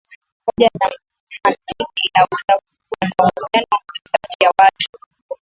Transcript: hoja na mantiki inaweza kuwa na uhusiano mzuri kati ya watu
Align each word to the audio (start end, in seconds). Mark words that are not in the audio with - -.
hoja 0.45 0.69
na 0.79 0.91
mantiki 1.43 2.09
inaweza 2.13 2.53
kuwa 2.53 3.01
na 3.01 3.11
uhusiano 3.29 3.67
mzuri 3.87 4.09
kati 4.13 4.43
ya 4.45 4.51
watu 4.61 4.89